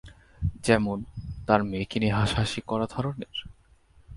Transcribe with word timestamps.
যেমন, 0.63 0.97
তার 1.47 1.61
মেয়েকে 1.63 1.97
নিয়ে 1.99 2.17
হাসাহাসি 2.17 2.61
করা 2.61 2.85
ধরনের? 2.85 3.35